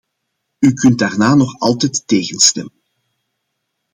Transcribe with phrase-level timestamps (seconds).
[0.59, 2.73] U kunt daarna nog altijd tegen stemmen.